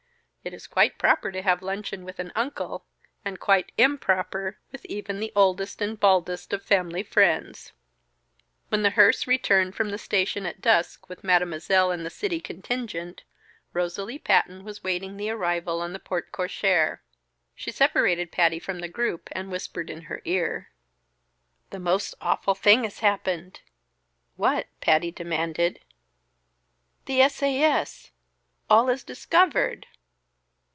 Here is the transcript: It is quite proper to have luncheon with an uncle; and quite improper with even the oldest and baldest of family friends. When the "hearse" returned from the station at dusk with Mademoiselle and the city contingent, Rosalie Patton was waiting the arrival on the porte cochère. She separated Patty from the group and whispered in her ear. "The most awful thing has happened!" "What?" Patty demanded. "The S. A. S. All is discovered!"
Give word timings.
It 0.43 0.55
is 0.55 0.65
quite 0.65 0.97
proper 0.97 1.31
to 1.31 1.43
have 1.43 1.61
luncheon 1.61 2.03
with 2.03 2.17
an 2.17 2.31
uncle; 2.33 2.87
and 3.23 3.39
quite 3.39 3.71
improper 3.77 4.57
with 4.71 4.83
even 4.85 5.19
the 5.19 5.31
oldest 5.35 5.83
and 5.83 5.99
baldest 5.99 6.51
of 6.51 6.63
family 6.65 7.03
friends. 7.03 7.73
When 8.69 8.81
the 8.81 8.89
"hearse" 8.89 9.27
returned 9.27 9.75
from 9.75 9.91
the 9.91 9.99
station 9.99 10.47
at 10.47 10.59
dusk 10.59 11.07
with 11.07 11.23
Mademoiselle 11.23 11.91
and 11.91 12.03
the 12.03 12.09
city 12.09 12.41
contingent, 12.41 13.21
Rosalie 13.71 14.17
Patton 14.17 14.63
was 14.63 14.83
waiting 14.83 15.17
the 15.17 15.29
arrival 15.29 15.79
on 15.79 15.93
the 15.93 15.99
porte 15.99 16.31
cochère. 16.31 17.01
She 17.53 17.69
separated 17.69 18.31
Patty 18.31 18.57
from 18.57 18.79
the 18.79 18.87
group 18.87 19.29
and 19.33 19.51
whispered 19.51 19.91
in 19.91 20.01
her 20.09 20.23
ear. 20.25 20.71
"The 21.69 21.79
most 21.79 22.15
awful 22.19 22.55
thing 22.55 22.83
has 22.83 23.01
happened!" 23.01 23.61
"What?" 24.37 24.65
Patty 24.79 25.11
demanded. 25.11 25.81
"The 27.05 27.21
S. 27.21 27.43
A. 27.43 27.61
S. 27.63 28.11
All 28.71 28.89
is 28.89 29.03
discovered!" 29.03 29.85